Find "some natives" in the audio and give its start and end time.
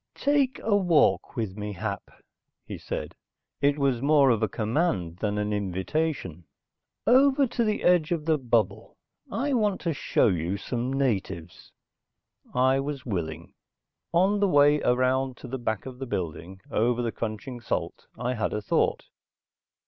10.57-11.71